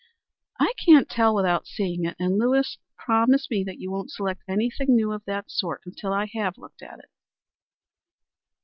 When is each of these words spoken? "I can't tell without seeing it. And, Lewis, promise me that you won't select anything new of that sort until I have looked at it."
"I 0.59 0.73
can't 0.83 1.07
tell 1.07 1.35
without 1.35 1.67
seeing 1.67 2.05
it. 2.05 2.15
And, 2.17 2.39
Lewis, 2.39 2.79
promise 2.97 3.47
me 3.51 3.63
that 3.65 3.77
you 3.77 3.91
won't 3.91 4.09
select 4.09 4.41
anything 4.47 4.95
new 4.95 5.11
of 5.11 5.23
that 5.25 5.51
sort 5.51 5.81
until 5.85 6.11
I 6.11 6.25
have 6.33 6.57
looked 6.57 6.81
at 6.81 6.97
it." 6.97 7.09